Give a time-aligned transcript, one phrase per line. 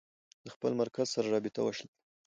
[0.45, 1.97] د خپل مرکز سره رابطه وشلېده.